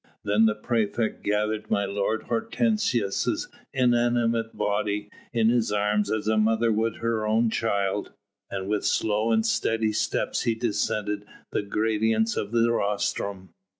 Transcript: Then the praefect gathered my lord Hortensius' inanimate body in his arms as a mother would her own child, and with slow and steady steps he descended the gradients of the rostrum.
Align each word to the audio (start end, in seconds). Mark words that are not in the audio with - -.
Then 0.23 0.47
the 0.47 0.55
praefect 0.55 1.21
gathered 1.23 1.69
my 1.69 1.85
lord 1.85 2.23
Hortensius' 2.23 3.47
inanimate 3.71 4.57
body 4.57 5.11
in 5.31 5.49
his 5.49 5.71
arms 5.71 6.09
as 6.09 6.27
a 6.27 6.37
mother 6.39 6.71
would 6.71 6.95
her 6.95 7.27
own 7.27 7.51
child, 7.51 8.11
and 8.49 8.67
with 8.67 8.83
slow 8.83 9.31
and 9.31 9.45
steady 9.45 9.91
steps 9.93 10.41
he 10.41 10.55
descended 10.55 11.25
the 11.51 11.61
gradients 11.61 12.35
of 12.35 12.51
the 12.51 12.71
rostrum. 12.71 13.49